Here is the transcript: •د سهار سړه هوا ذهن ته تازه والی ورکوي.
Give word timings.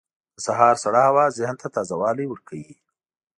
•د 0.35 0.37
سهار 0.45 0.75
سړه 0.83 1.01
هوا 1.09 1.25
ذهن 1.37 1.55
ته 1.61 1.67
تازه 1.75 1.95
والی 2.01 2.25
ورکوي. 2.29 2.75